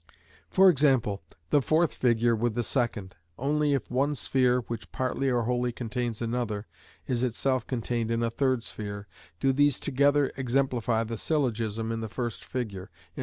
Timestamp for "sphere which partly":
4.15-5.29